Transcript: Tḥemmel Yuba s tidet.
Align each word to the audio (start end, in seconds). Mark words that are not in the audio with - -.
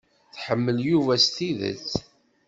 Tḥemmel 0.35 0.77
Yuba 0.89 1.13
s 1.23 1.25
tidet. 1.35 1.89